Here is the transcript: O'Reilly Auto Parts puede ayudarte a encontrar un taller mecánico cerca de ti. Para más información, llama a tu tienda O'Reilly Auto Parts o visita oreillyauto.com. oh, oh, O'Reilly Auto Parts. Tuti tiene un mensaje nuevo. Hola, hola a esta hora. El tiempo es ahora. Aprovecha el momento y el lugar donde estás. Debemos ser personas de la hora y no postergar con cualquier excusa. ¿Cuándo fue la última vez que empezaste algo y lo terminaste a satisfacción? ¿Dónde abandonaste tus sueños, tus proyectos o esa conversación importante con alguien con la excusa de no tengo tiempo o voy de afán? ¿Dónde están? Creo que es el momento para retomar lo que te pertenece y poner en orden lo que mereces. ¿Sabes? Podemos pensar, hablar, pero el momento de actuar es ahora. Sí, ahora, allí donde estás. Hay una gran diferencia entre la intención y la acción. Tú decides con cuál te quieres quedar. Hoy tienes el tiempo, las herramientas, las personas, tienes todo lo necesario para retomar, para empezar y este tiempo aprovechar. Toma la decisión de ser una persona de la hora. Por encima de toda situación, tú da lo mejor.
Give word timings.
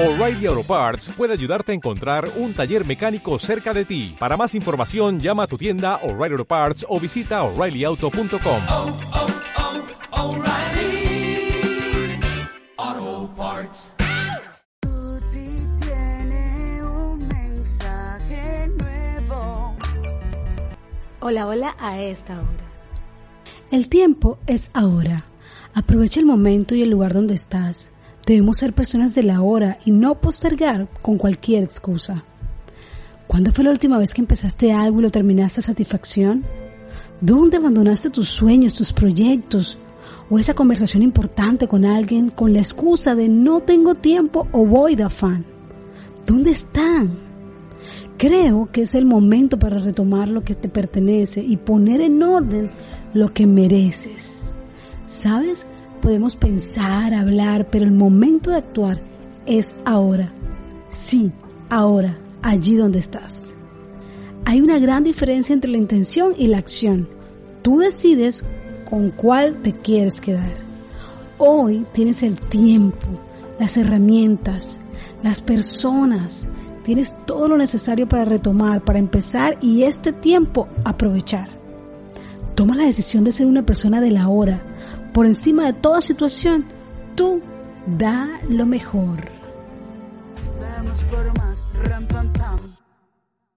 O'Reilly 0.00 0.46
Auto 0.46 0.62
Parts 0.62 1.08
puede 1.16 1.32
ayudarte 1.32 1.72
a 1.72 1.74
encontrar 1.74 2.30
un 2.36 2.54
taller 2.54 2.86
mecánico 2.86 3.36
cerca 3.40 3.74
de 3.74 3.84
ti. 3.84 4.14
Para 4.16 4.36
más 4.36 4.54
información, 4.54 5.18
llama 5.18 5.42
a 5.42 5.46
tu 5.48 5.58
tienda 5.58 5.96
O'Reilly 6.04 6.34
Auto 6.34 6.44
Parts 6.44 6.86
o 6.88 7.00
visita 7.00 7.42
oreillyauto.com. 7.42 8.62
oh, 8.70 8.96
oh, 10.12 10.28
O'Reilly 10.28 11.50
Auto 12.76 13.34
Parts. 13.36 13.94
Tuti 14.80 15.66
tiene 15.80 16.80
un 16.84 17.26
mensaje 17.26 18.70
nuevo. 18.78 19.74
Hola, 21.18 21.48
hola 21.48 21.76
a 21.80 22.00
esta 22.00 22.34
hora. 22.34 22.70
El 23.72 23.88
tiempo 23.88 24.38
es 24.46 24.70
ahora. 24.74 25.24
Aprovecha 25.74 26.20
el 26.20 26.26
momento 26.26 26.76
y 26.76 26.82
el 26.82 26.90
lugar 26.90 27.14
donde 27.14 27.34
estás. 27.34 27.97
Debemos 28.28 28.58
ser 28.58 28.74
personas 28.74 29.14
de 29.14 29.22
la 29.22 29.40
hora 29.40 29.78
y 29.86 29.90
no 29.90 30.20
postergar 30.20 30.86
con 31.00 31.16
cualquier 31.16 31.64
excusa. 31.64 32.24
¿Cuándo 33.26 33.52
fue 33.52 33.64
la 33.64 33.70
última 33.70 33.96
vez 33.96 34.12
que 34.12 34.20
empezaste 34.20 34.70
algo 34.70 34.98
y 34.98 35.02
lo 35.04 35.10
terminaste 35.10 35.60
a 35.60 35.62
satisfacción? 35.62 36.44
¿Dónde 37.22 37.56
abandonaste 37.56 38.10
tus 38.10 38.28
sueños, 38.28 38.74
tus 38.74 38.92
proyectos 38.92 39.78
o 40.28 40.38
esa 40.38 40.52
conversación 40.52 41.02
importante 41.02 41.66
con 41.66 41.86
alguien 41.86 42.28
con 42.28 42.52
la 42.52 42.58
excusa 42.58 43.14
de 43.14 43.30
no 43.30 43.60
tengo 43.60 43.94
tiempo 43.94 44.46
o 44.52 44.66
voy 44.66 44.94
de 44.94 45.04
afán? 45.04 45.46
¿Dónde 46.26 46.50
están? 46.50 47.18
Creo 48.18 48.68
que 48.70 48.82
es 48.82 48.94
el 48.94 49.06
momento 49.06 49.58
para 49.58 49.78
retomar 49.78 50.28
lo 50.28 50.44
que 50.44 50.54
te 50.54 50.68
pertenece 50.68 51.40
y 51.40 51.56
poner 51.56 52.02
en 52.02 52.22
orden 52.22 52.70
lo 53.14 53.28
que 53.28 53.46
mereces. 53.46 54.52
¿Sabes? 55.06 55.66
Podemos 56.00 56.36
pensar, 56.36 57.14
hablar, 57.14 57.68
pero 57.70 57.84
el 57.84 57.92
momento 57.92 58.50
de 58.50 58.58
actuar 58.58 59.02
es 59.46 59.74
ahora. 59.84 60.32
Sí, 60.88 61.32
ahora, 61.68 62.18
allí 62.42 62.76
donde 62.76 62.98
estás. 62.98 63.54
Hay 64.44 64.60
una 64.60 64.78
gran 64.78 65.04
diferencia 65.04 65.52
entre 65.52 65.70
la 65.70 65.78
intención 65.78 66.32
y 66.38 66.46
la 66.46 66.58
acción. 66.58 67.08
Tú 67.62 67.78
decides 67.78 68.44
con 68.88 69.10
cuál 69.10 69.60
te 69.60 69.74
quieres 69.74 70.20
quedar. 70.20 70.66
Hoy 71.36 71.86
tienes 71.92 72.22
el 72.22 72.40
tiempo, 72.40 73.06
las 73.58 73.76
herramientas, 73.76 74.80
las 75.22 75.40
personas, 75.40 76.48
tienes 76.84 77.14
todo 77.26 77.48
lo 77.48 77.58
necesario 77.58 78.08
para 78.08 78.24
retomar, 78.24 78.82
para 78.82 78.98
empezar 78.98 79.58
y 79.60 79.82
este 79.82 80.12
tiempo 80.12 80.68
aprovechar. 80.84 81.50
Toma 82.54 82.74
la 82.74 82.84
decisión 82.84 83.24
de 83.24 83.32
ser 83.32 83.46
una 83.46 83.66
persona 83.66 84.00
de 84.00 84.10
la 84.10 84.28
hora. 84.28 84.62
Por 85.18 85.26
encima 85.26 85.64
de 85.64 85.72
toda 85.72 86.00
situación, 86.00 86.64
tú 87.16 87.42
da 87.88 88.38
lo 88.48 88.64
mejor. 88.66 89.18